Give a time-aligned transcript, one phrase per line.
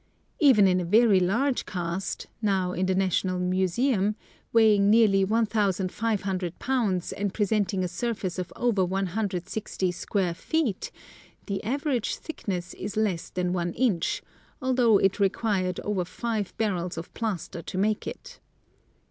[0.39, 4.15] Even in a very large cast (now in the National Mu seum),
[4.51, 10.89] weighing nearly 1,500 pounds and presenting a surface of over 160 square feet,
[11.45, 14.23] the average thickness is less than one inch,
[14.59, 18.39] although it required over five barrels of plaster to make it.